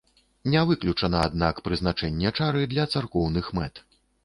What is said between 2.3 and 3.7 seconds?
чары для царкоўных